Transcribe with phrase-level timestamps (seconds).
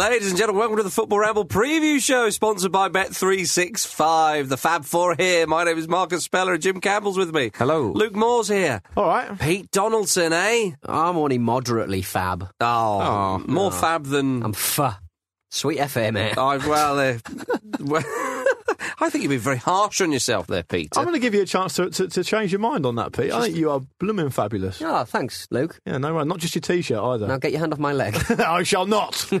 [0.00, 4.48] Ladies and gentlemen, welcome to the Football Ramble preview show sponsored by Bet365.
[4.48, 5.46] The Fab Four here.
[5.46, 7.50] My name is Marcus Speller and Jim Campbell's with me.
[7.54, 7.92] Hello.
[7.92, 8.80] Luke Moore's here.
[8.96, 9.38] All right.
[9.38, 10.70] Pete Donaldson, eh?
[10.84, 12.48] I'm only moderately fab.
[12.62, 13.76] Oh, Oh, more no.
[13.76, 14.42] fab than.
[14.42, 15.00] I'm fa.
[15.50, 16.38] Sweet FA, mate.
[16.38, 17.18] I, well, uh,
[17.80, 18.02] well,
[19.02, 20.90] I think you've been very harsh on yourself there, Pete.
[20.96, 23.12] I'm going to give you a chance to, to, to change your mind on that,
[23.12, 23.32] Pete.
[23.32, 24.82] I think you are blooming fabulous.
[24.82, 25.80] Oh, thanks, Luke.
[25.86, 26.26] Yeah, no, right.
[26.26, 27.26] Not just your t-shirt either.
[27.26, 28.14] Now get your hand off my leg.
[28.38, 29.26] I shall not.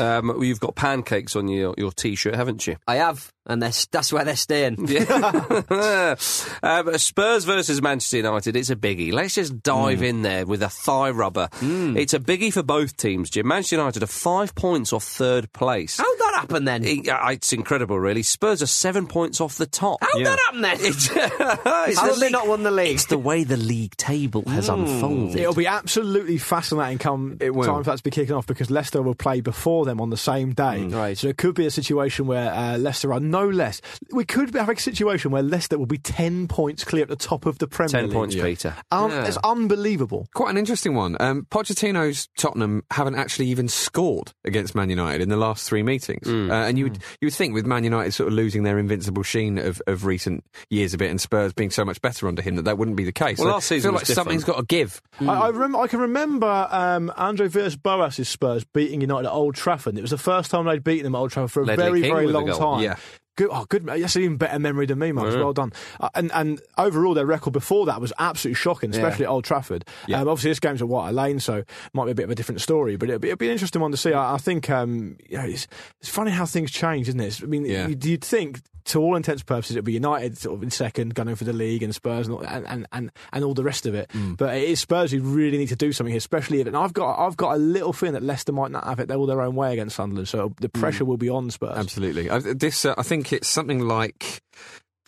[0.00, 2.76] Um, well, you've got pancakes on your, your t-shirt, haven't you?
[2.86, 4.76] I have, and they're, that's where they're staying.
[4.90, 6.14] Yeah.
[6.62, 8.56] um, Spurs versus Manchester United.
[8.56, 9.12] It's a biggie.
[9.12, 11.48] Let's just dive in there with a thigh rubber.
[11.62, 13.46] It's a biggie for both teams, Jim.
[13.48, 15.96] Manchester United are five points off third place.
[15.98, 16.84] How'd that happen then?
[16.84, 18.22] It- it's incredible, really.
[18.22, 19.98] Spurs are seven points off the top.
[20.02, 20.76] How'd that happen then?
[20.80, 22.94] It's, it's How the have they not won the league?
[22.94, 25.38] It's the way the league table has unfolded.
[25.40, 27.66] It'll be absolutely fascinating come It will.
[27.66, 30.16] time for that to be kicking off because Leicester will play before them on the
[30.16, 30.84] same day.
[30.86, 31.16] right.
[31.16, 33.80] So it could be a situation where uh, Leicester are no less.
[34.12, 37.46] We could have a situation where Leicester will be 10 points clear at the top
[37.46, 38.12] of the Premier Ten League.
[38.12, 38.74] points, Peter.
[38.90, 39.26] Un- Yeah.
[39.26, 40.26] It's unbelievable.
[40.34, 41.16] Quite an interesting one.
[41.20, 46.26] Um, Pochettino's Tottenham haven't actually even scored against Man United in the last three meetings,
[46.26, 46.50] Mm.
[46.50, 49.22] uh, and you would you would think with Man United sort of losing their invincible
[49.22, 52.56] sheen of, of recent years a bit, and Spurs being so much better under him,
[52.56, 53.38] that that wouldn't be the case.
[53.38, 55.00] Well, So last I season feel was like something's got to give.
[55.20, 59.54] I, I, rem- I can remember um, Andre Villas Boas' Spurs beating United at Old
[59.54, 59.96] Trafford.
[59.98, 62.00] It was the first time they'd beaten them at Old Trafford for a Ledley very,
[62.02, 62.82] King very long time.
[62.82, 62.96] Yeah.
[63.40, 63.86] Good, oh, good.
[63.86, 65.32] That's an even better memory than me, Mark.
[65.32, 65.38] Yeah.
[65.38, 65.72] Well done.
[65.98, 69.86] Uh, and and overall, their record before that was absolutely shocking, especially at Old Trafford.
[70.06, 70.20] Yeah.
[70.20, 71.64] Um, obviously, this game's at White Lane, so
[71.94, 72.96] might be a bit of a different story.
[72.96, 74.12] But it'll be, it'll be an interesting one to see.
[74.12, 75.66] I, I think um, you know, it's,
[76.00, 77.40] it's funny how things change, isn't it?
[77.42, 77.88] I mean, Yeah.
[77.88, 78.60] you'd, you'd think.
[78.86, 81.52] To all intents and purposes, it'll be United sort of in second, gunning for the
[81.52, 84.08] league, and Spurs and all, and, and, and, all the rest of it.
[84.08, 84.38] Mm.
[84.38, 86.66] But it is Spurs who really need to do something here, especially if.
[86.66, 89.18] And I've got I've got a little feeling that Leicester might not have it They're
[89.18, 90.80] all their own way against Sunderland, so the Mm.
[90.80, 91.76] pressure will be on Spurs.
[91.76, 92.30] Absolutely.
[92.30, 94.40] I, this, uh, I think it's something like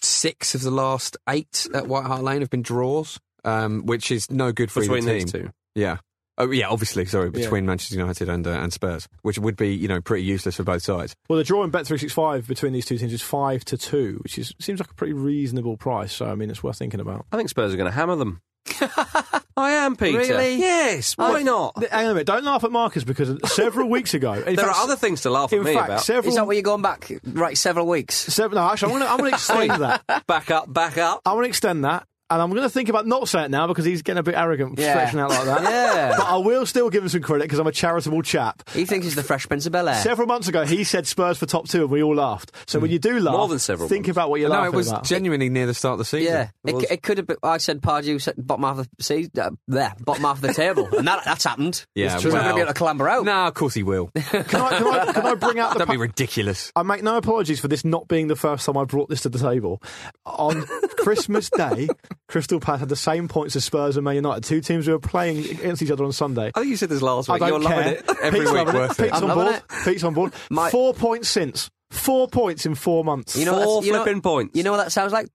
[0.01, 4.31] six of the last eight at White Hart Lane have been draws, um, which is
[4.31, 5.43] no good for Between either these team.
[5.45, 5.51] two.
[5.75, 5.99] Yeah.
[6.39, 7.05] Oh yeah, obviously.
[7.05, 10.57] Sorry, between Manchester United and uh, and Spurs, which would be you know pretty useless
[10.57, 11.15] for both sides.
[11.29, 13.77] Well, the draw in Bet three six five between these two teams is five to
[13.77, 16.13] two, which is seems like a pretty reasonable price.
[16.15, 17.27] So I mean, it's worth thinking about.
[17.33, 18.41] I think Spurs are going to hammer them.
[19.57, 20.19] I am, Peter.
[20.19, 20.57] Really?
[20.57, 21.17] Yes.
[21.17, 21.77] Why not?
[21.91, 24.79] Hang on a minute, don't laugh at Marcus because several weeks ago, in There fact,
[24.79, 26.01] are other things to laugh at me fact, about.
[26.03, 26.29] several.
[26.29, 27.11] Is that where you're going back?
[27.25, 28.15] Right, several weeks.
[28.15, 30.27] several no, actually, I'm going to I'm going to extend that.
[30.27, 31.21] Back up, back up.
[31.27, 33.67] I want to extend that, and I'm going to think about not saying it now
[33.67, 34.93] because he's getting a bit arrogant, Yeah.
[34.93, 35.63] stretching out like that.
[35.93, 36.15] Yeah.
[36.17, 38.69] But I will still give him some credit because I'm a charitable chap.
[38.71, 39.97] He thinks he's the Fresh Prince of Bel Air.
[40.03, 42.53] Several months ago, he said Spurs for top two, and we all laughed.
[42.67, 44.17] So when you do laugh, More than several think months.
[44.17, 45.05] about what you're no, laughing it was about.
[45.05, 46.33] genuinely near the start of the season.
[46.33, 47.37] Yeah, it, was- it could have been.
[47.43, 50.55] I said Pardew said bottom half of the sea, uh, there, bottom half of the
[50.55, 51.85] table, and that that's happened.
[51.95, 53.25] Yeah, He's not going to well- be able to clamber out.
[53.25, 54.11] No, of course he will.
[54.17, 56.73] can, I, can, I, can I bring out the Don't be ridiculous.
[56.77, 59.29] I make no apologies for this not being the first time I brought this to
[59.29, 59.83] the table.
[60.27, 60.63] On
[60.99, 61.89] Christmas Day,
[62.29, 64.99] Crystal Palace had the same points as Spurs and Man United, two teams who were
[64.99, 66.51] playing against each other on Sunday.
[66.55, 67.41] I think you said this last I week.
[67.41, 67.77] don't You're care.
[67.79, 68.05] loving it.
[68.23, 69.03] Every Pete's week loving worth it.
[69.03, 69.05] it.
[69.05, 69.57] Pete's I'm on loving board.
[69.57, 69.85] it.
[69.85, 70.33] Pete's on board.
[70.51, 71.69] My- Four points since.
[71.91, 73.37] Four points in four months.
[73.37, 74.57] You know what Four that's- you know- flipping points.
[74.57, 75.29] You know what that sounds like?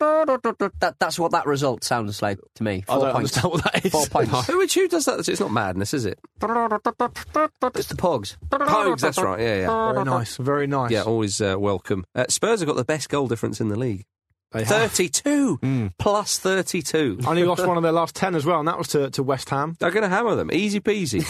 [0.00, 2.84] That, that's what that result sounds like to me.
[2.88, 3.36] I Four don't points.
[3.44, 3.92] understand what that is.
[3.92, 4.46] Four points.
[4.46, 5.28] Who, who does that?
[5.28, 6.20] It's not madness, is it?
[6.22, 8.36] it's the Pogs.
[8.50, 9.40] Pogues, that's right.
[9.40, 9.92] Yeah, yeah.
[9.92, 10.90] Very nice, very nice.
[10.92, 12.04] Yeah, always uh, welcome.
[12.14, 14.04] Uh, Spurs have got the best goal difference in the league.
[14.52, 14.90] They have.
[14.92, 15.86] 32 hmm.
[15.98, 17.20] plus 32.
[17.26, 19.50] Only lost one of their last ten as well, and that was to, to West
[19.50, 19.76] Ham.
[19.78, 20.50] They're going to hammer them.
[20.52, 21.24] Easy peasy.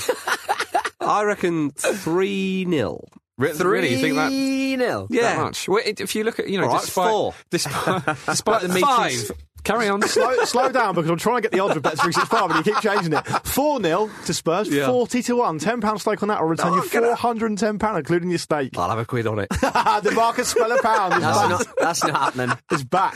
[1.01, 3.05] I reckon 3 0.
[3.39, 4.33] Re- Really, you think that?
[4.33, 5.07] nil.
[5.11, 5.23] Yeah.
[5.23, 5.69] That much?
[5.69, 7.35] Well, if you look at, you know, All right, despite, four.
[7.51, 9.31] despite, despite the Five.
[9.77, 10.03] Meetings, carry on.
[10.37, 12.51] slow, slow down because I'm trying to get the odds of Bet three six five,
[12.51, 13.23] and you keep changing it.
[13.47, 14.87] Four 0 to Spurs, Yeah.
[14.87, 15.59] forty to one.
[15.59, 18.31] Ten pound stake on that will return Oh, you four hundred and ten pound, including
[18.31, 18.77] your stake.
[18.79, 19.49] I'll have a quid on it.
[19.61, 21.49] the Marcus Speller pound is That's back.
[21.51, 22.57] not, that's not happening.
[22.71, 23.15] It's back.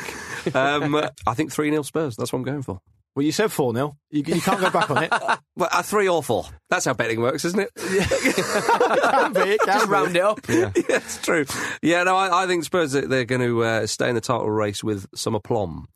[0.55, 0.95] Um,
[1.27, 2.17] I think 3 0 Spurs.
[2.17, 2.81] That's what I'm going for.
[3.15, 5.13] Well, you said four 0 you, you can't go back on it.
[5.55, 6.47] Well, uh, 3 or 4.
[6.71, 7.71] That's how betting works, isn't it?
[7.77, 9.91] can be, it can Just be.
[9.93, 10.41] round it up.
[10.49, 11.45] yeah, it's true.
[11.83, 14.51] Yeah, no, I, I think Spurs they're- they're going to uh, stay in the title
[14.51, 15.89] race with some aplomb.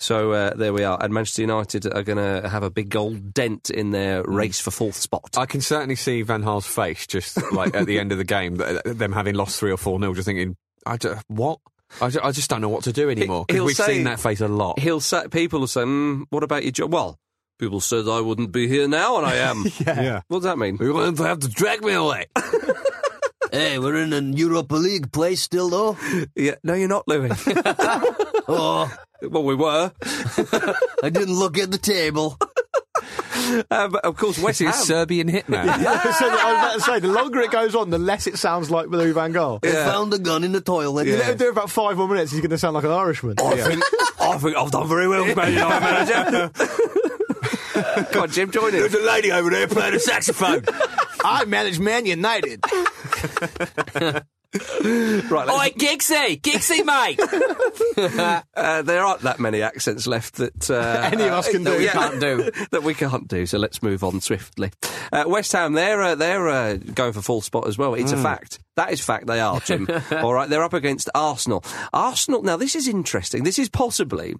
[0.00, 0.98] So uh, there we are.
[1.00, 4.72] And Manchester United are going to have a big gold dent in their race for
[4.72, 5.36] fourth spot.
[5.36, 8.56] I can certainly see Van Gaal's face just like at the end of the game,
[8.84, 11.60] them having lost three or four nil, just thinking, I ju- what?
[12.00, 13.46] I, I just don't know what to do anymore.
[13.50, 14.78] He'll we've say- seen that face a lot.
[14.78, 17.18] He'll say people will say, mm, "What about your job?" Well,
[17.58, 19.64] people said I wouldn't be here now, and I am.
[19.86, 20.20] yeah.
[20.28, 20.76] What does that mean?
[20.80, 22.26] You're going to have to drag me away.
[23.50, 25.96] Hey, we're in an Europa League place still, though.
[26.36, 27.30] Yeah, no, you're not, Louis.
[28.50, 28.90] Oh,
[29.22, 29.90] well, we were,
[31.02, 32.38] I didn't look at the table.
[33.70, 34.82] Uh, but of course, West He's Ham.
[34.82, 35.64] a Serbian hitman.
[35.80, 38.36] Yeah, so I was about to say, the longer it goes on, the less it
[38.36, 39.64] sounds like Louis Van Gaal.
[39.64, 41.06] I found a gun in the toilet.
[41.06, 43.36] You let him do about five more minutes, he's going to sound like an Irishman.
[43.38, 43.82] I think
[44.20, 46.50] I think I've done very well, Man United manager.
[48.12, 48.80] Come on, Jim, join in.
[48.80, 50.64] There's a lady over there playing a saxophone.
[51.24, 52.62] I manage Man United.
[55.30, 56.36] Right, let's- Oi, Gixie!
[56.36, 57.20] Gixie, mate!
[58.56, 61.78] uh, there aren't that many accents left that uh, Any of us can that do.
[61.78, 61.92] we Yeah.
[61.92, 62.50] can't do.
[62.70, 63.44] that we can't do.
[63.46, 64.70] So let's move on swiftly.
[65.12, 67.94] Uh, West Ham, they're uh, they're uh, going for full spot as well.
[67.94, 68.58] It's a fact.
[68.76, 69.26] That is fact.
[69.26, 69.86] They are, Jim.
[70.12, 71.62] All right, they're up against Arsenal.
[71.92, 72.42] Arsenal.
[72.42, 73.44] Now this is interesting.
[73.44, 74.34] This is possibly.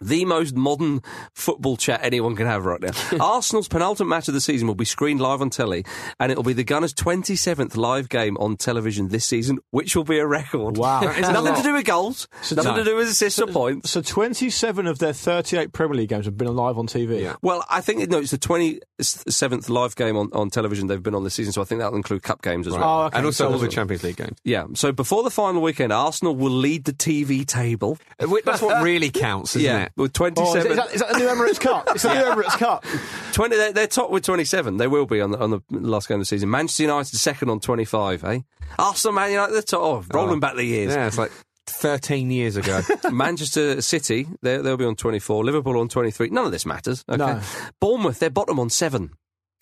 [0.00, 1.00] The most modern
[1.34, 2.90] football chat anyone can have right now.
[3.20, 5.84] Arsenal's penultimate match of the season will be screened live on telly,
[6.20, 10.04] and it will be the Gunners' 27th live game on television this season, which will
[10.04, 10.76] be a record.
[10.76, 11.00] Wow.
[11.00, 12.76] That is a nothing to do with goals, nothing no.
[12.76, 13.90] to do with assists or points.
[13.90, 17.22] So 27 of their 38 Premier League games have been live on TV.
[17.22, 17.36] Yeah.
[17.42, 21.14] Well, I think no, it's the twenty seventh live game on, on television they've been
[21.14, 22.82] on this season, so I think that'll include cup games as well.
[22.84, 23.18] Oh, okay.
[23.18, 24.38] and also So- all the Champions League games.
[24.44, 24.66] Yeah.
[24.74, 27.98] So before the final weekend, Arsenal will lead the TV table.
[28.20, 29.85] Uh, That's what really counts, isn't it?
[29.96, 31.88] With twenty Oh, is, that, is that the new Emirates Cup?
[31.90, 32.84] It's the new Emirates Cup.
[33.32, 34.76] 20, they're, they're top with 27.
[34.78, 36.50] They will be on the, on the last game of the season.
[36.50, 38.40] Manchester United second on 25, eh?
[38.78, 39.80] Arsenal, Man United, the top.
[39.82, 40.40] Oh, rolling Oh.
[40.40, 40.94] back the years.
[40.94, 41.32] Yeah, it's like
[41.66, 42.80] 13 years ago.
[43.12, 45.44] Manchester City, they- they'll be on 24.
[45.44, 46.30] Liverpool on 23.
[46.30, 47.04] None of this matters.
[47.08, 47.16] Okay.
[47.18, 47.40] No.
[47.80, 49.10] Bournemouth, they're bottom on seven.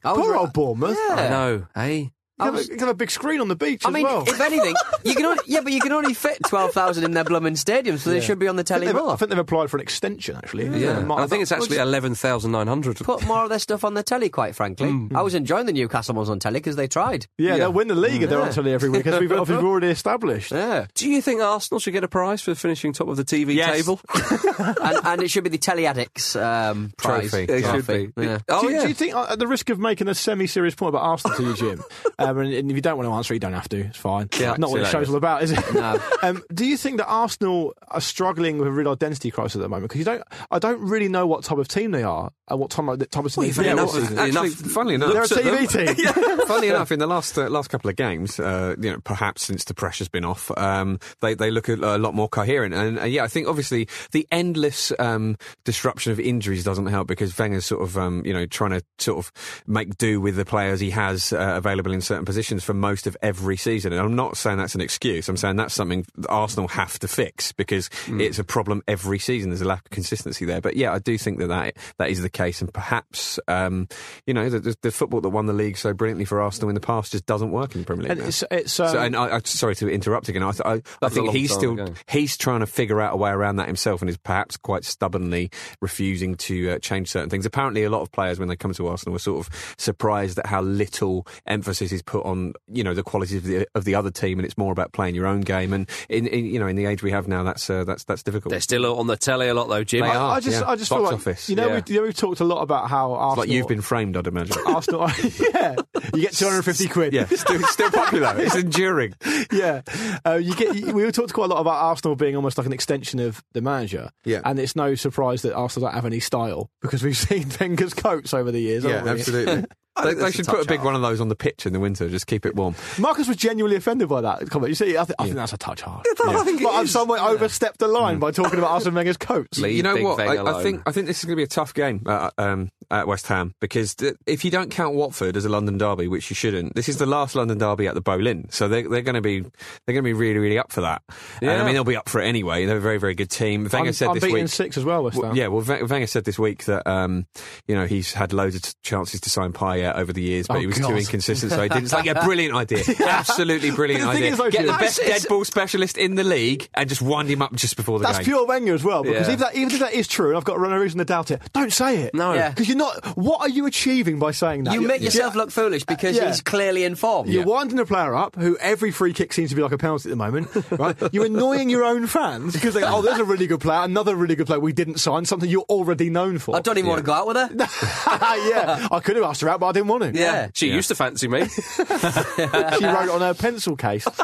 [0.04, 0.40] I Poor right.
[0.40, 0.98] old Bournemouth.
[1.08, 1.14] Yeah.
[1.14, 2.04] I know, eh?
[2.40, 4.24] You have, a, you have a big screen on the beach I as mean, well.
[4.26, 7.22] if anything, you can only, yeah, but you can only fit twelve thousand in their
[7.22, 9.70] blooming stadium, so they should be on the telly think, they've, I think they've applied
[9.70, 10.66] for an extension, actually.
[10.80, 10.98] Yeah.
[11.00, 12.96] Might I think it's that- actually 11,900.
[12.98, 14.88] Put more of their stuff on the telly, quite frankly.
[14.88, 15.14] Mm.
[15.16, 17.26] I was enjoying the Newcastle ones on telly because they tried.
[17.38, 17.56] Yeah, Yeah.
[17.58, 18.52] they'll win the league if they're on Yeah.
[18.52, 20.50] telly every week, as we've, as we've already established.
[20.64, 23.54] Yeah, Do you think Arsenal should get a prize for finishing top of the TV
[23.54, 23.76] Yes.
[23.76, 24.00] table?
[24.82, 27.30] and, and it should be the Telly Addicts um, prize.
[27.30, 27.52] Trophy.
[27.52, 28.12] It should be.
[28.20, 28.38] Yeah.
[28.48, 28.82] Oh, do, you- yeah.
[28.82, 31.42] do you think, uh, at the risk of making a semi-serious point about Arsenal to
[31.44, 31.84] you, Jim,
[32.24, 33.78] um, and, and if you don't want to answer, you don't have to.
[33.80, 34.28] It's fine.
[34.38, 35.74] Yeah, not what the you show's all about, is it?
[35.74, 36.00] No.
[36.22, 39.68] um, do you think that Arsenal are struggling with a real identity crisis at the
[39.68, 39.84] moment?
[39.90, 42.70] Because you don't, I don't really know what type of team they are and what
[42.70, 44.18] type of, type of team Well, they are had enough- season.
[44.18, 46.14] enough- funnily enough, They're a looks at TV team.
[46.46, 49.64] Funnily enough, in the last uh, last couple of games, uh, you know, perhaps since
[49.64, 52.74] the pressure's been off, um, they they look a, a lot more coherent.
[52.74, 57.36] And uh, yeah, I think obviously the endless um, disruption of injuries doesn't help because
[57.38, 59.32] Wenger's sort of um, you know trying to sort of
[59.66, 63.16] make do with the players he has uh, available in certain positions for most of
[63.22, 63.92] every season.
[63.92, 65.28] And I'm not saying that's an excuse.
[65.28, 69.50] I'm saying that's something that Arsenal have to fix because it's a problem every season.
[69.50, 70.60] There's a lack of consistency there.
[70.60, 73.88] But yeah, I do think that that, that is the case, and perhaps um,
[74.26, 76.74] you know the, the, the football that won the league so brilliantly for Arsenal in
[76.74, 78.18] the past just doesn't work in the Premier League.
[78.18, 80.42] And it's, it's, um, So, and I, I, sorry to interrupt again.
[80.42, 81.94] I, th- I, I think he's still ago.
[82.08, 85.50] he's trying to figure out a way around that himself, and is perhaps quite stubbornly
[85.80, 87.46] refusing to uh, change certain things.
[87.46, 90.46] Apparently, a lot of players when they come to Arsenal were sort of surprised at
[90.46, 94.10] how little emphasis is put on you know the qualities of the of the other
[94.10, 95.72] team, and it's more about playing your own game.
[95.72, 98.22] And in, in you know in the age we have now, that's uh, that's that's
[98.22, 98.50] difficult.
[98.50, 100.02] They're still on the telly a lot though, Jim.
[100.02, 100.36] They I, are.
[100.36, 100.68] I just, yeah.
[100.68, 101.74] I just Box feel like office, you know, yeah.
[101.76, 103.36] we've, you know, we've talked a lot about how It's Arsenal.
[103.44, 104.56] like you've been framed, I'd imagine.
[104.66, 105.08] Arsenal,
[105.52, 105.76] yeah,
[106.14, 107.12] you get 250 quid.
[107.12, 108.34] yeah, still, still popular.
[108.44, 109.14] It's enduring.
[109.52, 109.82] yeah.
[110.26, 110.74] Uh, you get.
[110.76, 113.60] you- We talked quite a lot about Arsenal being almost like an extension of the
[113.60, 114.10] manager.
[114.24, 114.40] Yeah.
[114.44, 118.34] And it's no surprise that Arsenal don't have any style because we've seen Wenger's coats
[118.34, 118.84] over the years.
[118.84, 119.64] Yeah, absolutely.
[119.96, 120.86] I They, they that's a should put a big hard.
[120.86, 122.08] one of those on the pitch in the winter.
[122.08, 122.74] Just keep it warm.
[122.98, 124.70] Marcus was genuinely offended by that comment.
[124.70, 126.04] You see, I, th- I think that's a touch hard.
[126.26, 126.92] I think but I've is.
[126.92, 129.58] somewhat overstepped the line by talking about Arsene Wenger's coats.
[129.58, 130.20] Leave you know Big what?
[130.20, 132.70] I, I think I think this is going to be a tough game uh, um,
[132.90, 136.28] at West Ham because th- if you don't count Watford as a London derby, which
[136.30, 139.14] you shouldn't, this is the last London derby at the Boleyn, so they're, they're going
[139.14, 139.50] to be they're
[139.94, 141.02] going to be really really up for that.
[141.40, 142.66] And, I mean they'll be up for it anyway.
[142.66, 143.68] They're a very very good team.
[143.72, 144.48] Wenger I'm, said I'm this week.
[144.48, 145.24] six as well, West Ham.
[145.28, 147.26] Well, yeah, well, Wen- Wenger said this week that um,
[147.68, 150.56] you know he's had loads of t- chances to sign Payet over the years, but
[150.56, 150.88] Oh, he was God.
[150.90, 151.84] too inconsistent, so he didn't.
[151.84, 154.32] It's like a brilliant idea, absolutely brilliant But the thing idea.
[154.32, 157.28] is, though, Get the best it's- dead ball specialist in the league and just wind
[157.28, 158.24] him up just before the That's game.
[158.24, 159.34] That's pure Wenger as well, because Yeah.
[159.34, 161.40] if that, even if that is true, and I've got no reason to doubt it,
[161.52, 162.14] don't say it.
[162.14, 162.32] No.
[162.34, 162.50] Yeah.
[162.50, 163.16] Because you're not.
[163.16, 164.74] What are you achieving by saying that?
[164.74, 165.40] You You're- make yourself Yeah.
[165.40, 166.28] look foolish because Yeah.
[166.28, 167.28] he's clearly informed.
[167.30, 170.08] You're winding a player up who every free kick seems to be like a penalty
[170.08, 170.96] at the moment, right?
[171.12, 174.14] You're annoying your own fans because they go, oh, there's a really good player, another
[174.16, 176.54] really good player we didn't sign, something you're already known for.
[176.56, 177.48] I don't even want to go out with her.
[178.48, 180.18] yeah, I could have asked her out, but I didn't want to.
[180.18, 180.48] Yeah.
[180.54, 181.44] She used to fancy me.
[181.54, 184.06] She wrote it on her pencil case.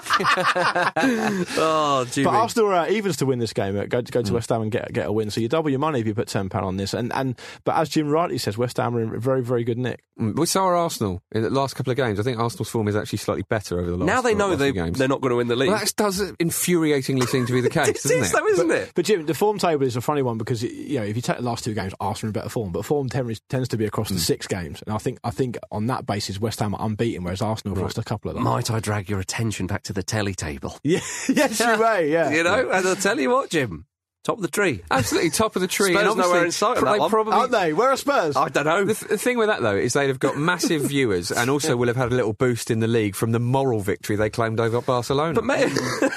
[1.02, 2.24] oh, Jimmy.
[2.24, 3.76] But Arsenal are evens to win this game.
[3.78, 4.26] uh, Go, go Mm.
[4.26, 5.30] to West Ham and get get a win.
[5.30, 6.92] So you double your money if you put ten pound on this.
[6.94, 10.02] And and but as Jim rightly says, West Ham are in very very good nick.
[10.20, 12.20] Mm, We saw Arsenal in the last couple of games.
[12.20, 14.06] I think Arsenal's form is actually slightly better over the last.
[14.06, 14.98] now they know they, few games.
[14.98, 15.70] they're not going to win the league.
[15.70, 18.36] Well, that does infuriatingly seem to be the case, it doesn't is, it?
[18.36, 18.92] though, isn't it?
[18.94, 21.36] But Jim, the form table is a funny one because you know if you take
[21.38, 23.86] the last two games, Arsenal are in better form, but form tends, tends to be
[23.86, 24.14] across Mm.
[24.14, 24.82] the six games.
[24.86, 25.39] And I think I think
[25.70, 28.44] on that basis, West Ham are unbeaten, whereas Arsenal have lost a couple of them.
[28.44, 30.78] Might I drag your attention back to the telly table?
[30.84, 32.08] Yeah, yes, you may.
[32.10, 33.86] Yeah, You know, and I'll tell you what, Jim,
[34.24, 34.82] top of the tree.
[34.90, 35.92] Absolutely top of the tree.
[35.94, 37.10] Spurs and obviously, nowhere in sight on they that one.
[37.10, 37.72] probably aren't they?
[37.72, 38.36] Where are Spurs?
[38.36, 38.84] I don't know.
[38.84, 41.76] The, th- the thing with that though is they'd have got massive viewers and also
[41.76, 44.60] will have had a little boost in the league from the moral victory they claimed
[44.60, 45.34] over Barcelona.
[45.34, 45.68] But may-
[46.00, 46.12] but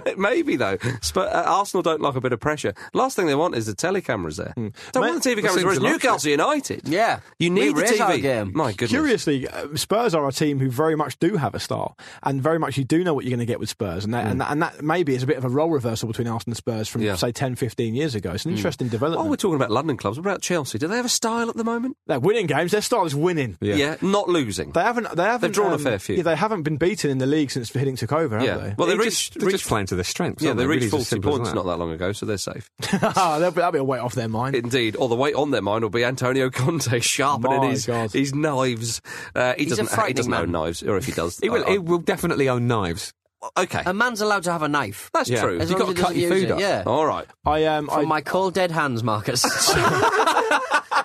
[0.16, 2.74] maybe though, Spur- uh, Arsenal don't like a bit of pressure.
[2.94, 4.52] Last thing they want is the telly cameras there.
[4.56, 5.54] Don't want the TV cameras.
[5.54, 7.20] seems Whereas to like Newcastle United, Yeah.
[7.38, 8.22] you need the raise our TV.
[8.22, 8.52] game.
[8.54, 8.90] My goodness.
[8.90, 12.58] Curiously, uh, Spurs are a team who very much do have a style, and very
[12.58, 14.50] much you do know what you're going to get with Spurs, and that, and, that,
[14.50, 17.02] and that maybe is a bit of a role reversal between Arsenal and Spurs from
[17.02, 17.14] Yeah.
[17.16, 18.32] say 10, 15 years ago.
[18.32, 19.26] It's an interesting development.
[19.26, 20.18] Oh, we're talking about London clubs.
[20.18, 20.78] What about Chelsea?
[20.78, 21.96] Do they have a style at the moment?
[22.06, 22.72] They're winning games.
[22.72, 23.58] Their style is winning.
[23.60, 23.96] Yeah.
[24.02, 24.72] not losing.
[24.72, 25.14] They haven't.
[25.14, 25.40] They haven't.
[25.42, 26.16] They've drawn a um, fair few.
[26.16, 28.56] Yeah, they haven't been beaten in the league since Hiddink took over, have yeah.
[28.56, 28.74] they?
[28.76, 30.42] Well, they They're reached, just, they're reached just playing to their strengths.
[30.42, 31.54] yeah, aren't they Really reached just 40 points that.
[31.56, 32.70] not that long ago, so they're safe.
[32.92, 34.54] that'll, be, that'll be a weight off their mind.
[34.54, 34.96] Indeed.
[34.96, 39.00] Or the weight on their mind will be Antonio Conte sharpening My his, his knives.
[39.34, 41.38] Uh, he He's doesn't, he frightening doesn't own knives, or if he does.
[41.42, 43.12] He will, I- I- he will definitely own knives.
[43.56, 43.82] okay.
[43.84, 45.10] A man's allowed to have a knife.
[45.12, 45.42] That's Yeah.
[45.42, 45.58] true.
[45.58, 46.60] As You've got to cut doesn't your food it, up.
[46.60, 46.84] Yeah.
[46.86, 47.26] All right.
[47.44, 49.42] I um, From I, my cold dead hands, Marcus.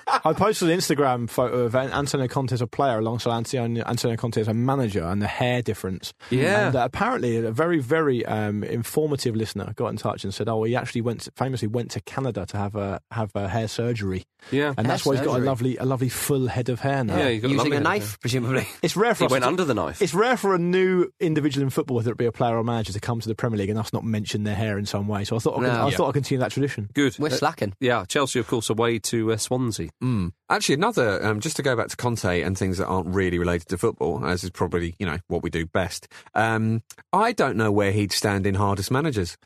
[0.08, 4.40] I posted an Instagram photo of Antonio Conte as a player alongside Antonio, Antonio Conte
[4.40, 6.14] as a manager and the hair difference.
[6.30, 6.68] Yeah.
[6.68, 10.64] And uh, apparently, a very, very um, informative listener got in touch and said, "Oh,
[10.64, 14.24] he actually went to, famously went to Canada to have a have a hair surgery,
[14.52, 14.70] Yeah.
[14.78, 17.18] and Hair that's why he's got a lovely a lovely full head of hair now."
[17.18, 18.68] Yeah, you got Using lovely a knife, presumably.
[18.82, 20.02] It's rare for He us went to- under the knife.
[20.02, 22.94] It's rare for a new individual in football, whether it be a player or manager,
[22.94, 25.24] to come to the Premier League and us not mention their hair in some way.
[25.26, 25.70] So I thought I, No.
[25.70, 25.98] I Yeah.
[25.98, 26.90] thought I'd continue that tradition.
[26.94, 27.18] Good.
[27.20, 27.74] We're Uh, slacking.
[27.80, 29.90] yeah, Chelsea, of course, away to uh, Swansea.
[30.04, 30.32] Mm.
[30.50, 33.68] Actually, another um, just to go back to Conte and things that aren't really related
[33.70, 36.08] to football, as is probably you know what we do best.
[36.36, 39.38] Um, I don't know where he'd stand in hardest managers.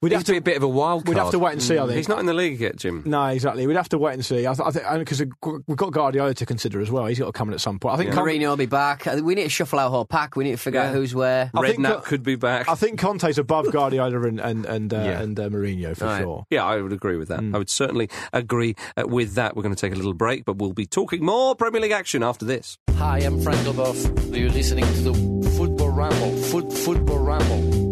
[0.00, 1.78] We'd have to be a bit of a wild we'd have to wait and see.
[1.78, 3.04] I think He's not in the league yet, Jim.
[3.06, 3.66] No, exactly.
[3.68, 4.46] We'd have to wait and see.
[4.48, 5.22] I, th- I think because
[5.68, 7.06] we've got Guardiola to consider as well.
[7.06, 7.94] He's got to come in at some point.
[7.94, 8.12] I think.
[8.12, 9.06] Con- Mourinho will be back.
[9.06, 10.34] Uh, We need to shuffle our whole pack.
[10.34, 11.52] We need to figure out who's where.
[11.54, 12.68] I think Redknapp that- could be back.
[12.68, 15.20] I think Conte's above Guardiola and and and, uh, Yeah.
[15.20, 16.20] and uh, Mourinho for Right.
[16.22, 16.46] sure.
[16.50, 17.38] Yeah, I would agree with that.
[17.38, 17.54] Hmm.
[17.54, 19.54] I would certainly agree uh, with that.
[19.56, 22.24] We're going to take a little break, but we'll be talking more Premier League action
[22.24, 22.76] after this.
[22.96, 24.36] Hi, I'm Frank Leboeuf.
[24.36, 26.36] You're listening to the Football Ramble.
[26.38, 27.91] Foot, football Ramble.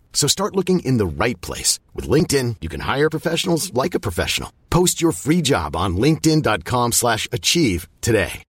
[0.13, 1.79] So start looking in the right place.
[1.95, 4.53] With LinkedIn, you can hire professionals like a professional.
[4.69, 8.43] Post your free job on linkedin.com slash achieve today.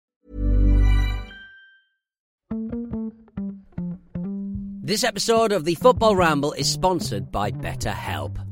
[4.85, 8.51] This episode of the Football Ramble is sponsored by BetterHelp.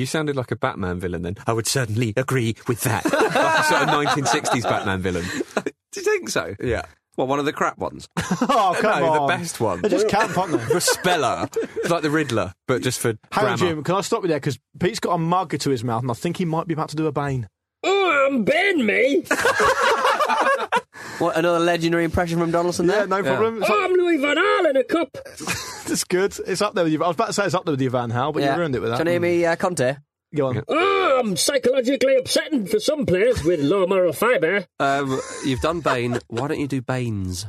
[0.00, 1.36] You sounded like a Batman villain then.
[1.46, 3.04] I would certainly agree with that.
[3.04, 5.24] like a sort of 1960s Batman villain.
[5.92, 6.54] Do you think so?
[6.58, 6.86] Yeah.
[7.18, 8.08] Well, one of the crap ones.
[8.42, 9.26] Oh, come no, on.
[9.28, 9.82] the best one.
[9.82, 10.72] They're just camp, aren't they?
[10.72, 11.48] The Speller.
[11.76, 13.56] It's like the Riddler, but just for Hang grammar.
[13.58, 14.40] Jim, can I stop you there?
[14.40, 16.88] Because Pete's got a mug to his mouth, and I think he might be about
[16.90, 17.46] to do a Bane.
[17.82, 19.24] Oh, I'm Ben, me.
[21.20, 23.00] What, another legendary impression from Donaldson There?
[23.00, 23.22] Yeah, there?
[23.22, 23.62] no problem.
[23.62, 25.18] It's, Oh, I'm Louis Van Gaal in a cup.
[25.86, 26.34] it's good.
[26.46, 27.04] It's up there with you.
[27.04, 28.74] I was about to say it's up there with you, Van Hal, but you ruined
[28.74, 28.96] it with that.
[28.98, 29.96] Can you hear me, uh, Conte?
[30.34, 30.62] Go on.
[30.68, 34.66] Oh, I'm psychologically upsetting for some players with low moral fibre.
[34.78, 36.18] Um, you've done Bane.
[36.28, 37.46] Why don't you do Banes?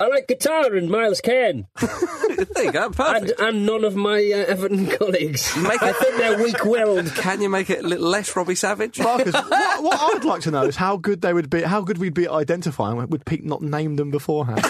[0.00, 1.88] I like guitar and Miles Kane, There
[2.38, 2.84] you go.
[2.86, 3.40] and, Perfect.
[3.40, 5.56] and none of my uh, Everton colleagues.
[5.56, 7.14] Make I think they're weak-willed.
[7.16, 8.98] Can you make it a little less Robbie Savage?
[8.98, 11.98] Marcus, what, what I'd like to know is how good they would be, how good
[11.98, 12.96] we'd be at identifying.
[13.08, 14.60] Would Pete not name them beforehand?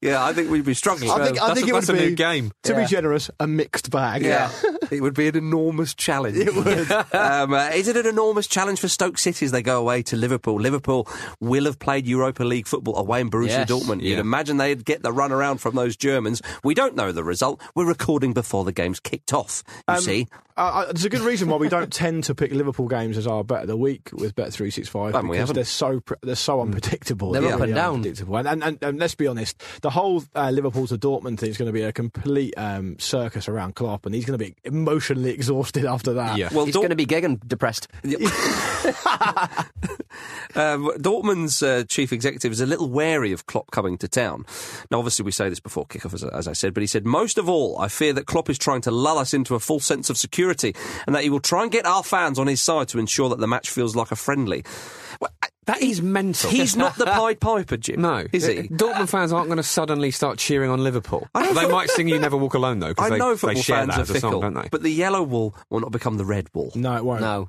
[0.00, 1.10] yeah, I think we'd be struggling.
[1.10, 2.52] I think, I think a- it would that's a new game.
[2.64, 2.80] To Yeah.
[2.82, 4.22] be generous, a mixed bag.
[4.22, 4.50] Yeah,
[4.90, 6.36] it would be an enormous challenge.
[6.36, 6.90] It would.
[7.14, 10.16] um, uh, is it an enormous challenge for Stoke City as they go away to
[10.16, 10.60] Liverpool?
[10.60, 11.08] Liverpool
[11.40, 13.70] will have played Europa League football away in Borussia Yes.
[13.70, 14.02] Dortmund.
[14.02, 14.20] You'd Yeah.
[14.20, 16.42] imagine they'd get the run around from those Germans.
[16.64, 17.60] We don't know the result.
[17.74, 19.62] We're recording before the game's kicked off.
[19.88, 20.26] You Um, see,
[20.56, 23.26] Uh, uh, there's a good reason why we don't tend to pick Liverpool games as
[23.28, 25.54] our bet of the week with Bet three six five And we because haven't.
[25.56, 27.30] they're so pre- they're so unpredictable.
[27.32, 27.94] They're They up and are down.
[27.94, 28.36] unpredictable.
[28.38, 31.56] And, and, and, and let's be honest, the whole uh, Liverpool to Dortmund thing is
[31.58, 35.30] going to be a complete um, circus around Klopp, and he's going to be emotionally
[35.34, 36.36] exhausted after that.
[36.36, 36.48] Yeah.
[36.52, 37.86] well, He's Dort- going to be gigging depressed.
[40.58, 44.44] Um, Dortmund's uh, chief executive is a little wary of Klopp coming to town.
[44.90, 47.38] Now, obviously, we say this before kickoff, as, as I said, but he said, most
[47.38, 50.10] of all, I fear that Klopp is trying to lull us into a false sense
[50.10, 50.74] of security
[51.06, 53.38] and that he will try and get our fans on his side to ensure that
[53.38, 54.64] the match feels like a friendly.
[55.20, 55.30] Well,
[55.66, 56.50] That is mental.
[56.50, 58.00] He's not the Pied Piper, Jim.
[58.00, 58.26] No.
[58.32, 58.62] Is he?
[58.68, 61.28] Dortmund fans aren't going to suddenly start cheering on Liverpool.
[61.34, 63.76] They might sing You Never Walk Alone, though, I because they, know they football share
[63.76, 64.68] fans that are as a fickle, song, don't they?
[64.70, 66.72] but the yellow wall will not become the red wall.
[66.74, 67.20] No, it won't.
[67.20, 67.48] No.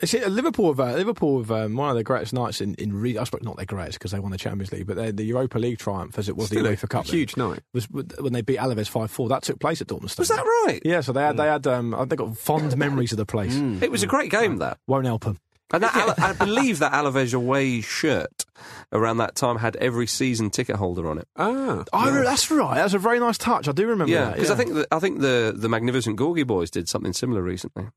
[0.00, 2.92] It's it, Liverpool have uh, Liverpool have um, one of their greatest nights in in
[2.92, 5.58] re- I suppose not their greatest because they won the Champions League, but the Europa
[5.58, 7.06] League triumph as it was Still the UEFA Cup.
[7.06, 7.60] then, huge night.
[7.72, 9.28] was when they beat Alaves five four.
[9.28, 10.18] That took place at Dortmund.
[10.18, 10.80] Was that right?
[10.84, 13.54] Yeah, so they had they had um, they got fond memories of the place.
[13.56, 14.78] It was a great game, that.
[14.86, 15.38] Won't help them.
[15.70, 18.46] And that, I believe that Alaves away shirt
[18.90, 21.28] around that time had every season ticket holder on it.
[21.36, 21.84] Ah.
[21.92, 22.76] Oh, that's right.
[22.76, 23.68] That's a very nice touch.
[23.68, 26.70] I do remember Yeah, because I think the, I think the the Magnificent Gorgie Boys
[26.70, 27.88] did something similar recently.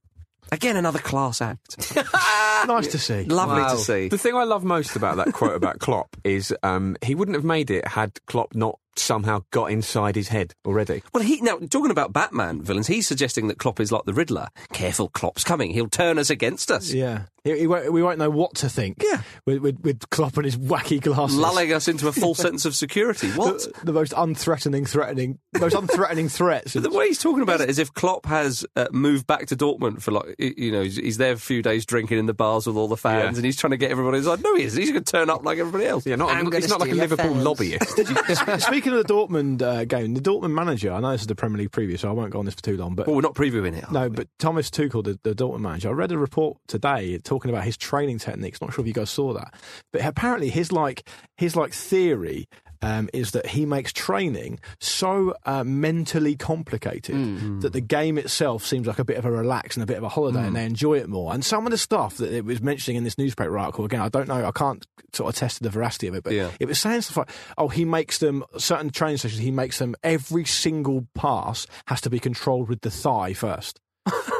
[0.52, 1.78] Again, another class act.
[2.68, 3.24] nice to see.
[3.24, 3.70] Lovely Wow.
[3.70, 4.10] to see.
[4.10, 7.46] The thing I love most about that quote about Klopp is um, he wouldn't have
[7.46, 11.02] made it had Klopp not somehow got inside his head already.
[11.14, 12.88] Well, he now talking about Batman villains.
[12.88, 14.50] He's suggesting that Klopp is like the Riddler.
[14.74, 15.72] Careful, Klopp's coming.
[15.72, 16.92] He'll turn us against us.
[16.92, 17.24] Yeah.
[17.44, 18.98] He, he won't, we won't know what to think.
[19.04, 19.22] Yeah.
[19.46, 21.38] with, with, with Klopp and his wacky glasses.
[21.38, 23.30] Lulling us into a false sense of security.
[23.32, 23.60] What?
[23.60, 26.74] the, the most unthreatening, threatening, most unthreatening threats.
[26.76, 29.56] But the way he's talking about it is if Klopp has uh, moved back to
[29.56, 32.68] Dortmund for like, you know, he's, he's there a few days drinking in the bars
[32.68, 33.38] with all the fans, Yeah.
[33.38, 34.18] and he's trying to get everybody.
[34.18, 34.80] He's like, no, he isn't.
[34.80, 36.06] He's going to turn up like everybody else.
[36.06, 37.44] Yeah, not, I'm he's not like a Liverpool fans.
[37.44, 37.90] lobbyist.
[38.62, 41.58] Speaking of the Dortmund uh, game, the Dortmund manager, I know this is the Premier
[41.60, 43.34] League preview, so I won't go on this for too long, but Well, we're not
[43.34, 43.90] previewing it.
[43.92, 44.10] No, we?
[44.10, 47.78] but Thomas Tuchel, the, the Dortmund manager, I read a report today talking about his
[47.78, 48.60] training techniques.
[48.62, 49.54] Not sure if you guys saw that,
[49.94, 52.48] but apparently his like his like theory
[52.84, 57.62] um, is that he makes training so uh, mentally complicated Mm.
[57.62, 60.04] that the game itself seems like a bit of a relax and a bit of
[60.04, 60.48] a holiday, Mm.
[60.48, 61.32] and they enjoy it more.
[61.34, 64.10] And some of the stuff that it was mentioning in this newspaper article, again, I
[64.10, 66.50] don't know, I can't sort of test the veracity of it, but Yeah.
[66.60, 69.42] it was saying stuff like, oh, he makes them certain training sessions.
[69.42, 73.80] He makes them every single pass has to be controlled with the thigh first.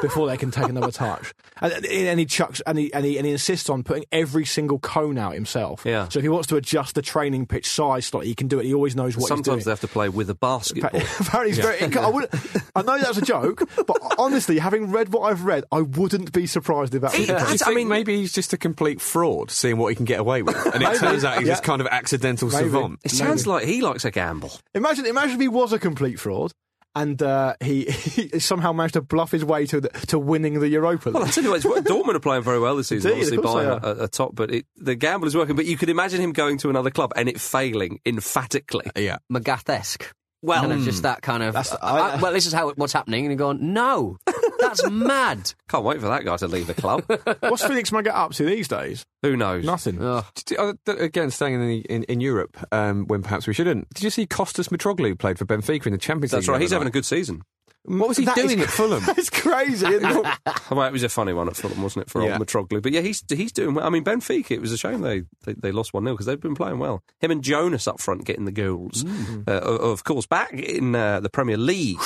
[0.00, 3.26] Before they can take another touch, and, and he chucks and he, and he and
[3.26, 5.82] he insists on putting every single cone out himself.
[5.84, 6.08] Yeah.
[6.08, 8.64] So if he wants to adjust the training pitch size slightly, he can do it.
[8.66, 11.00] He always knows what Sometimes he's they have to play with a basketball.
[11.20, 11.80] Apparently, he's very.
[11.96, 12.28] I, would,
[12.74, 16.46] I know that's a joke, but honestly, having read what I've read, I wouldn't be
[16.46, 17.64] surprised if that was the Do you case.
[17.64, 20.82] think maybe he's just a complete fraud, seeing what he can get away with, and
[20.82, 20.98] it Maybe.
[20.98, 21.54] turns out he's Yeah.
[21.54, 22.64] this kind of accidental Maybe.
[22.64, 23.00] savant.
[23.04, 24.50] It sounds like he likes a gamble.
[24.74, 26.50] Imagine, imagine if he was a complete fraud.
[26.94, 30.68] And uh, he, he somehow managed to bluff his way to the, to winning the
[30.68, 31.14] Europa League.
[31.14, 33.36] Well, I tell you what, it's, Dortmund are playing very well this season, Indeed, obviously
[33.38, 35.56] of course by they a, a top, but it, the gamble is working.
[35.56, 38.90] But you could imagine him going to another club and it failing emphatically.
[38.94, 39.18] Yeah.
[39.32, 40.12] Magath-esque.
[40.42, 41.54] Well, Kind of just that kind of.
[41.54, 44.18] That's- uh, I- uh, well, this is how what's happening, and you're going, no,
[44.62, 45.52] that's mad.
[45.68, 47.04] can't wait for that guy to leave the club.
[47.40, 49.04] What's Felix Magath up to these days?
[49.22, 49.64] Who knows?
[49.64, 50.02] Nothing.
[50.02, 50.24] Ugh.
[50.34, 53.88] Did you- uh, Again, staying in, the, in, in Europe, um, when perhaps we shouldn't.
[53.94, 56.52] Did you see Costas Mitroglou played for Benfica in the Champions That's League?
[56.52, 56.58] right.
[56.58, 56.92] the He's having a night?
[56.94, 57.42] good season.
[57.84, 59.02] What was he That is doing at Fulham?
[59.16, 59.86] It's crazy.
[59.86, 60.26] Isn't it?
[60.70, 62.34] Well, it was a funny one at Fulham, wasn't it, for Yeah.
[62.38, 62.80] old Mitroglou?
[62.80, 63.86] But yeah, he's he's doing well.
[63.86, 66.40] I mean, Benfica, it was a shame they, they, they lost 1 0 because they've
[66.40, 67.02] been playing well.
[67.20, 69.04] Him and Jonas up front getting the goals.
[69.46, 71.98] Uh, of course, back in uh, the Premier League.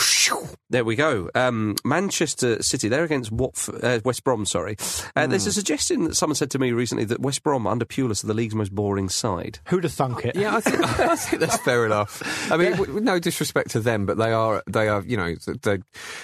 [0.71, 1.31] There we go.
[1.37, 4.77] Um, Manchester City, they're against Watford, uh, West Brom, sorry.
[5.15, 8.25] Uh, There's a suggestion that someone said to me recently that West Brom, under Pulis,
[8.25, 9.61] are the league's most boring side.
[9.69, 10.35] Who'd have thunk it?
[10.35, 12.51] Yeah, I think, I think that's fair enough.
[12.51, 15.83] I mean, w- no disrespect to them, but they are they are you know they're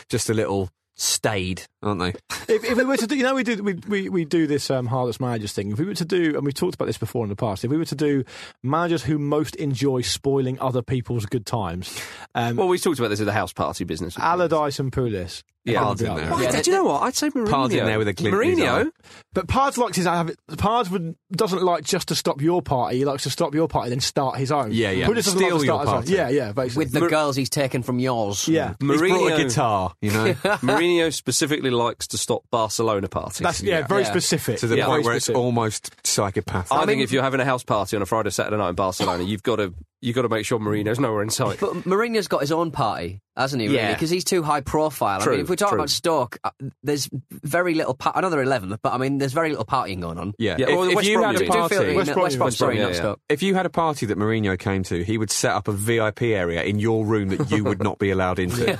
[0.08, 2.14] just a little staid, aren't they?
[2.52, 4.70] if, if we were to do, you know, we do we, we, we do this
[4.70, 5.72] um, hardest managers thing.
[5.72, 7.70] If we were to do, and we've talked about this before in the past, if
[7.70, 8.24] we were to do
[8.62, 12.00] managers who most enjoy spoiling other people's good times,
[12.34, 14.18] um, Well, we talked about this in the house party business.
[14.18, 15.42] Allardyce and Pulis.
[15.64, 15.78] Yeah.
[15.80, 16.24] probably Pard's in up there.
[16.26, 16.34] there.
[16.34, 17.02] Well, Yeah, do you know what?
[17.02, 17.50] I'd say Mourinho.
[17.50, 18.90] Pard's in there with a glint in Mourinho.
[19.32, 20.36] But Pards likes his habit.
[20.50, 22.98] Pards would, doesn't like just to stop your party.
[22.98, 24.72] He likes to stop your party, then start his own.
[24.72, 25.06] Yeah, yeah.
[25.06, 25.94] Pulis Steal like your start own.
[25.94, 26.12] party.
[26.12, 26.52] Yeah, yeah.
[26.52, 26.84] Basically.
[26.84, 28.48] With the girls he's taken from yours.
[28.48, 28.74] yeah.
[28.80, 33.38] He's brought a Mourinho- guitar, you know, Mourinho specifically likes to stop Barcelona parties.
[33.38, 34.10] That's yeah, very Yeah.
[34.10, 34.58] specific.
[34.58, 36.72] to the yeah, point very where it's almost psychopathic.
[36.76, 39.22] I, think if you're having a house party on a Friday, Saturday night in Barcelona,
[39.22, 39.72] you've got to
[40.02, 41.58] you've got to make sure Mourinho's nowhere in sight.
[41.60, 43.68] But Mourinho's got his own party, hasn't he?
[43.68, 43.92] Really, Yeah.
[43.94, 45.20] because he's too high profile.
[45.20, 45.78] I True, mean, if we talk true.
[45.78, 46.50] about Stoke, uh,
[46.82, 47.94] there's very little.
[47.94, 50.34] Pa- I know they're 11th, but I mean, there's very little partying going on.
[50.38, 52.08] yeah, Yeah, if, well, if West you Brom had a do Do feel- party, West
[52.08, 53.20] no, Brom, West Brom, West Brom, not yeah, Stoke.
[53.28, 56.22] if you had a party that Mourinho came to, he would set up a VIP
[56.34, 58.64] area in your room that you would not be allowed into.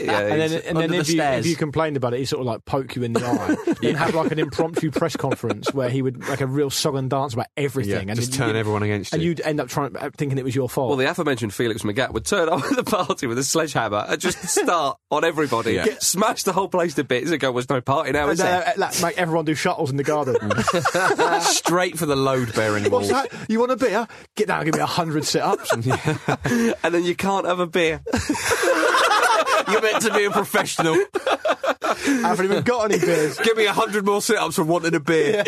[0.00, 2.26] yeah, And then, and under then the if, you, if you complained about it, he'd
[2.26, 3.56] sort of like poke you in the eye.
[3.82, 7.10] Then have like an impromptu press conference where he would like a real song and
[7.10, 9.30] dance about everything, Yeah, and just you'd- turn everyone against and you.
[9.30, 10.88] you'd end up trying thinking it was your fault.
[10.88, 14.20] well, the aforementioned Felix Magath would turn up at the party with a sledgehammer and
[14.20, 15.86] just start on everybody, Yeah.
[16.00, 18.72] smash the whole place to bits, and go, "Was no party now, and there?" uh,
[18.76, 20.36] like, make everyone do shuttles in the garden.
[21.42, 23.22] Straight for the load bearing What's wall.
[23.28, 23.32] that?
[23.50, 24.06] You want a beer?
[24.36, 25.72] Get down, and give me a hundred sit-ups.
[25.72, 25.82] and
[26.94, 28.00] then you can't have a beer.
[29.72, 30.96] You're meant to be a professional.
[31.82, 33.38] I haven't even got any beers.
[33.40, 35.44] Give me a hundred more sit-ups for wanting a beer.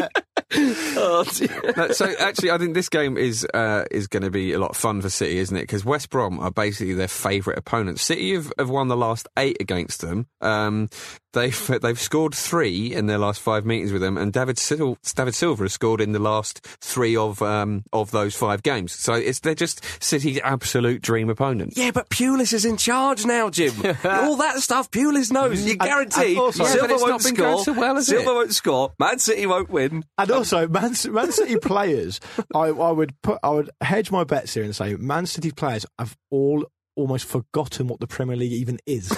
[0.56, 1.92] oh, dear.
[1.94, 4.76] So actually, I think this game is uh, is going to be a lot of
[4.76, 5.62] fun for City, isn't it?
[5.62, 8.02] Because West Brom are basically their favourite opponents.
[8.02, 10.26] City have, have won the last eight against them.
[10.40, 10.88] Um,
[11.32, 15.34] they've they've scored three in their last five meetings with them, and David Sil- David
[15.34, 18.92] Silva has scored in the last three of um, of those five games.
[18.92, 21.74] So it's they're just City's absolute dream opponent.
[21.76, 23.74] Yeah, but Pulis is in charge now, Jim.
[24.14, 25.58] Uh, all that stuff Pulis knows.
[25.58, 25.68] Mm-hmm.
[25.68, 27.36] You guarantee and also- Yeah, Silva but it's won't score.
[27.36, 28.34] going so well, has Silva it?
[28.34, 28.92] won't score.
[28.98, 30.04] Man City won't win.
[30.18, 32.20] And also, Man, Man City players,
[32.54, 35.84] I, I would put, I would hedge my bets here and say Man City players
[35.98, 36.64] have all
[36.96, 39.08] almost forgotten what the Premier League even is.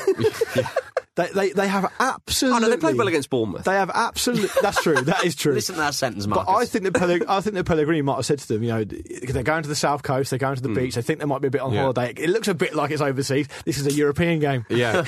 [1.16, 2.06] They they, they have absolutely.
[2.06, 2.60] Oh, absolutely.
[2.60, 3.64] no, they played well against Bournemouth.
[3.64, 4.50] They have absolutely.
[4.60, 5.00] That's true.
[5.00, 5.52] That is true.
[5.54, 6.46] Listen to that sentence, Marcus.
[6.46, 8.68] But I think that Pelleg- I think that Pellegrini might have said to them, you
[8.68, 10.74] know, because they're going to the south coast, they're going to the hmm.
[10.74, 11.80] beach, they think they might be a bit on Yeah.
[11.80, 12.12] holiday.
[12.16, 13.48] It looks a bit like it's overseas.
[13.64, 14.98] This is a European game, Yeah.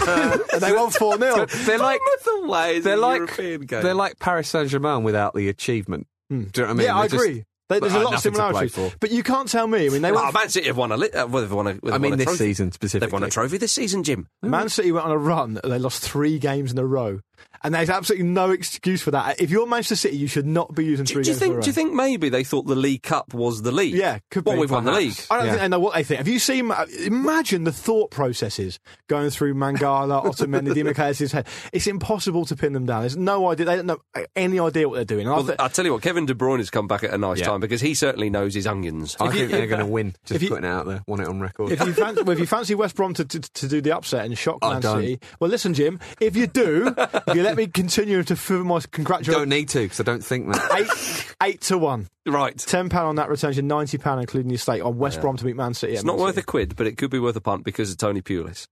[0.53, 4.49] and they won four 0 they're like Bournemouth away is they're like they're like Paris
[4.49, 6.07] Saint Germain without the achievement.
[6.31, 6.45] Hmm.
[6.45, 6.87] Do you know what I mean?
[6.87, 7.45] Yeah, I They're just- agree.
[7.69, 9.87] They, there's a lot of nothing to play similarities, but you can't tell me.
[9.87, 10.97] I mean, they Oh, went, Man City have won a.
[10.97, 11.73] Li- uh, well, they've won a.
[11.75, 12.39] they've I mean, won a this trophy.
[12.39, 13.07] season specifically.
[13.07, 14.29] They've won a trophy this season, Jim.
[14.43, 15.61] Man City went on a run.
[15.63, 17.21] They lost three games in a row,
[17.63, 19.41] and there's absolutely no excuse for that.
[19.41, 21.47] If you're Manchester City, you should not be using Do, three do you games in
[21.47, 21.57] a think?
[21.57, 21.63] row.
[21.63, 23.95] Do you think maybe they thought the League Cup was the league?
[23.95, 25.15] Yeah, could well, be, we've won the league.
[25.31, 25.53] I don't Yeah.
[25.53, 26.19] think they know what they think.
[26.19, 26.71] Have you seen?
[26.71, 31.47] uh, Imagine the thought processes going through Mangala, Otamendi, Dimitri's head.
[31.73, 33.01] It's impossible to pin them down.
[33.03, 33.67] There's no idea.
[33.67, 33.99] They don't know
[34.37, 35.27] any idea what they're doing.
[35.27, 37.13] And I Well, thi- I'll tell you what, Kevin De Bruyne has come back at
[37.13, 37.47] a nice Yeah.
[37.47, 39.17] time because he certainly knows his onions.
[39.21, 40.15] I If you- think they're going to win.
[40.25, 41.73] Just if you- putting it out there, want it on record.
[41.73, 44.25] if you fancy, well, if you fancy West Brom to, to, to do the upset
[44.25, 44.83] and shock I Man.
[44.83, 45.99] City, well, listen, Jim.
[46.21, 46.95] If you do,
[47.31, 49.37] if you let me continue to fill my congratulations.
[49.37, 50.75] don't need to because I don't think that.
[50.75, 52.09] Eight, eight to one.
[52.27, 52.57] right.
[52.59, 55.45] Ten pound on that returns you ninety pound, including your stake on West Brom to
[55.45, 55.95] beat Man City.
[55.95, 58.23] It's not worth a quid, but it could be worth a punt because of Tony
[58.23, 58.67] Pulis.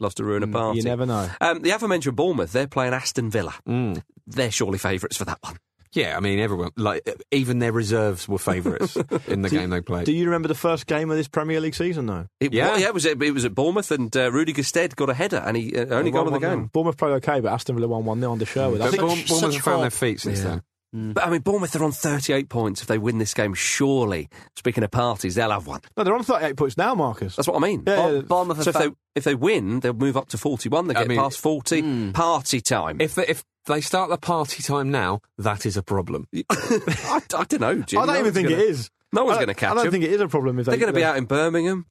[0.00, 0.80] Loves to ruin a party.
[0.80, 0.86] Hmm.
[0.86, 1.30] You never know.
[1.40, 3.54] Um, the aforementioned Bournemouth, they're playing Aston Villa.
[3.68, 4.02] Mm.
[4.26, 5.56] They're surely favourites for that one.
[5.94, 10.06] Yeah, I mean, everyone, like, even their reserves were favourites in the game they played.
[10.06, 12.06] Do you remember the first game of this Premier League season?
[12.06, 12.26] though?
[12.40, 12.68] It, Yeah.
[12.70, 15.42] well, yeah, it was, it was at Bournemouth, and uh, Rudy Gestede got a header,
[15.44, 16.66] and he uh, only got on the game.
[16.72, 18.80] Bournemouth played okay, but Aston Villa won one 0 on the Sherwood.
[18.80, 20.44] I But think Bourne- such Bournemouth have found their feet since Yeah.
[20.48, 20.62] then.
[20.94, 21.14] Mm.
[21.14, 22.82] But I mean, Bournemouth are on 38 points.
[22.82, 25.80] If they win this game, surely, speaking of parties, they'll have one.
[25.96, 27.34] no, they're on thirty eight points now, Marcus.
[27.36, 27.82] That's what I mean.
[27.86, 28.20] Yeah, Bour- yeah.
[28.22, 30.88] Bournemouth so if, they, if they win, they'll move up to 41.
[30.88, 31.82] They I get mean- past 40.
[31.82, 32.14] Mm.
[32.14, 33.00] Party time.
[33.00, 36.28] If they, if they start the party time now, that is a problem.
[36.50, 38.00] I, I don't know, Jim.
[38.00, 38.90] I don't No even think gonna- it is.
[39.14, 39.92] No one's going to catch I don't them.
[39.92, 40.58] think it is a problem.
[40.58, 41.86] If They're they, going to be out in Birmingham.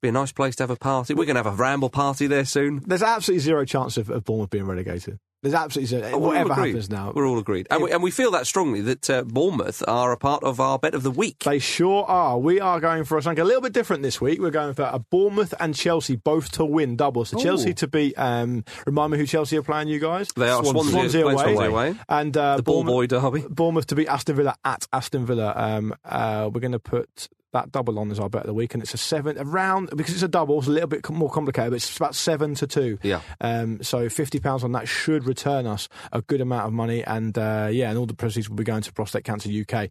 [0.00, 1.12] Be a nice place to have a party.
[1.14, 2.82] We're going to have a ramble party there soon.
[2.86, 5.18] There's absolutely zero chance of, of Bournemouth being relegated.
[5.42, 6.18] There's absolutely zero.
[6.18, 7.12] We're whatever happens now.
[7.14, 7.68] We're all agreed.
[7.70, 10.80] And we, and we feel that strongly that uh, Bournemouth are a part of our
[10.80, 11.44] bet of the week.
[11.44, 12.36] They sure are.
[12.38, 14.40] We are going for something a little bit different this week.
[14.40, 17.24] We're going for a Bournemouth and Chelsea both to win double.
[17.24, 18.14] So Chelsea to beat.
[18.18, 19.88] Um, remind me who Chelsea are playing.
[19.88, 20.28] You guys.
[20.34, 21.34] They are Swansea, Swansea away.
[21.34, 21.94] Swansea away.
[22.08, 23.54] And uh, The ball boy Bournemouth, derby.
[23.54, 25.52] Bournemouth to beat Aston Villa at Aston Villa.
[25.54, 28.74] Um, uh, we're going to put that double on is our bet of the week,
[28.74, 30.58] and it's a seven around because it's a double.
[30.58, 32.98] It's a little bit more complicated, but it's about seven to two.
[33.02, 33.20] Yeah.
[33.40, 37.36] Um, so fifty pounds on that should return us a good amount of money, and
[37.38, 39.88] uh, yeah, and all the proceeds will be going to Prostate Cancer UK.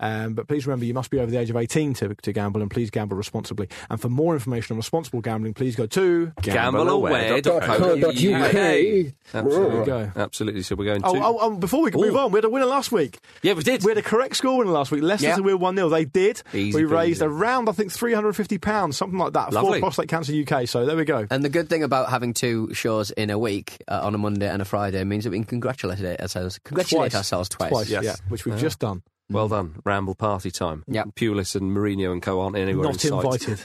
[0.00, 2.60] Um, but please remember, you must be over the age of eighteen to, to gamble,
[2.62, 3.68] and please gamble responsibly.
[3.90, 8.52] And for more information on responsible gambling, please go to Gambleaware.co.uk.
[8.52, 9.84] There Absolutely.
[9.86, 10.12] go.
[10.16, 10.62] Absolutely.
[10.62, 11.08] So we're going to.
[11.08, 12.26] Oh, oh, oh, before we can move Oh.
[12.26, 13.18] on, we had a winner last week.
[13.42, 13.84] Yeah, we did.
[13.84, 15.02] We had a correct score winner last week.
[15.02, 15.36] Leicester Yeah.
[15.36, 15.88] to win 1 0.
[15.88, 16.42] They did.
[16.54, 19.78] Easy we raised around, I think, £350, something like that, Lovely.
[19.78, 20.68] for Prostate Cancer UK.
[20.68, 21.26] So there we go.
[21.30, 24.48] And the good thing about having two shows in a week uh, on a Monday
[24.48, 27.14] and a Friday means that we can congratulate ourselves, congratulate Twice.
[27.16, 27.70] ourselves twice.
[27.70, 28.04] Twice, yes.
[28.04, 29.02] yeah, which we've just done.
[29.30, 29.74] Well done.
[29.84, 30.84] Ramble party time.
[30.88, 33.60] Yeah, Pulis and Mourinho and co aren't anywhere Not in invited.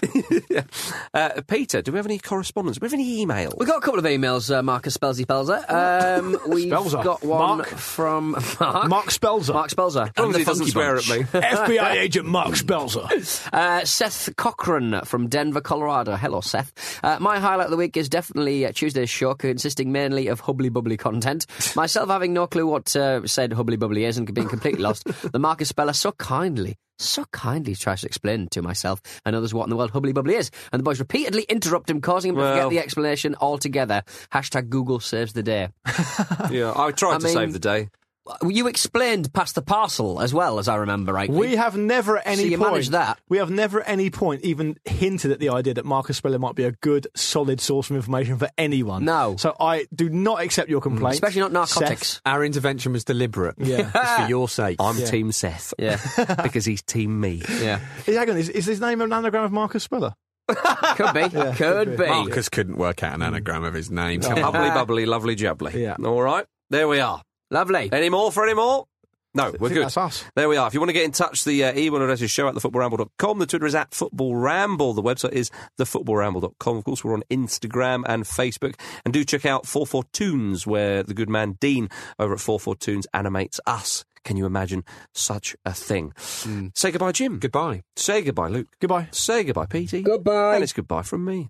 [0.50, 0.64] yeah.
[1.14, 2.78] uh, Peter, do we have any correspondence?
[2.78, 3.58] Do we have any emails?
[3.58, 5.64] We've got a couple of emails, uh, Marcus Spelsy Pelzer.
[5.72, 7.02] Um, we've Spelzer.
[7.02, 7.68] got one Mark.
[7.70, 8.88] from Mark.
[8.90, 9.54] Mark Spelzer.
[9.54, 10.10] Mark Spelzer.
[10.10, 11.20] As long as he doesn't swear at me.
[11.24, 13.50] FBI agent Mark Spelzer.
[13.54, 16.18] Uh, Seth Cochran from Denver, Colorado.
[16.18, 16.74] Hello, Seth.
[17.02, 20.68] Uh, my highlight of the week is definitely uh, Tuesday's show, consisting mainly of hubbly
[20.68, 21.46] bubbly content.
[21.78, 25.06] Myself having no clue what uh, said hubbly bubbly is and being completely lost.
[25.32, 26.74] The Marcus Speller so kindly.
[26.98, 30.34] So kindly tries to explain to myself and others what in the world hubbly bubbly
[30.34, 34.02] is, and the boys repeatedly interrupt him, causing him to forget the explanation altogether.
[34.34, 35.70] Hashtag Google saves the day.
[36.50, 37.90] yeah, I tried I to mean- save the day.
[38.42, 41.30] You explained past the parcel as well, as I remember right.
[41.30, 42.72] We have never at any So you point.
[42.72, 43.20] managed that?
[43.28, 46.56] We have never at any point even hinted at the idea that Marcus Speller might
[46.56, 49.04] be a good, solid source of information for anyone.
[49.04, 49.36] No.
[49.38, 51.16] So I do not accept your complaint.
[51.16, 52.08] Especially not narcotics.
[52.14, 52.22] Seth.
[52.26, 53.56] Our intervention was deliberate.
[53.58, 53.92] Yeah.
[53.94, 54.78] It's for your sake.
[54.80, 55.06] I'm Yeah.
[55.06, 55.74] Team Seth.
[55.78, 56.00] Yeah.
[56.44, 57.42] because he's Team me.
[57.62, 57.80] Yeah.
[58.06, 60.14] Hang on, is, is his name an anagram of Marcus Speller?
[60.48, 61.30] Could be.
[61.30, 62.04] could, could be.
[62.04, 62.10] be.
[62.10, 64.22] Marcus couldn't work out an anagram of his name.
[64.22, 64.52] Come on.
[64.54, 65.74] Bubbly, bubbly, lovely, jubbly.
[65.74, 65.96] Yeah.
[66.06, 66.46] All right.
[66.70, 67.22] There we are.
[67.52, 67.90] Lovely.
[67.92, 68.86] Any more for any more?
[69.36, 69.84] No, we're I think good.
[69.86, 70.24] that's us.
[70.36, 70.68] There we are.
[70.68, 73.40] If you want to get in touch, the uh, email address is show at thefootballramble.com.
[73.40, 74.94] The Twitter is at footballramble.
[74.94, 76.78] The website is thefootballramble.com.
[76.78, 78.76] Of course, we're on Instagram and Facebook.
[79.06, 83.08] And do check out 44 Tunes, where the good man Dean over at 44 Tunes
[83.14, 84.06] animates us.
[84.24, 86.14] Can you imagine such a thing?
[86.76, 87.40] Say goodbye, Jim.
[87.40, 87.82] Goodbye.
[87.96, 88.68] Say goodbye, Luke.
[88.80, 89.08] Goodbye.
[89.12, 90.04] Say goodbye, Petey.
[90.04, 90.56] Goodbye.
[90.56, 91.50] And it's goodbye from me.